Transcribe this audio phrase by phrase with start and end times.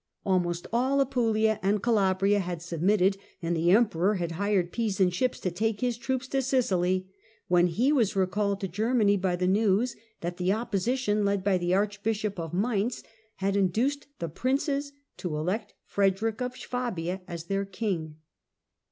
[0.25, 5.51] Almost all Apulia and Calabria had submitted, and the Emperor had hired Pisan ships to
[5.51, 7.07] take his troops to Sicily,
[7.49, 11.75] when he was recalled to Germany by the news that the opposition, led by the
[11.75, 13.03] Archbishop of Mainz,
[13.35, 18.15] had induced the princes to elect Frederick of Swabia as their king.